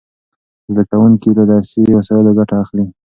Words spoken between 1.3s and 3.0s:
له درسي وسایلو ګټه اخلي.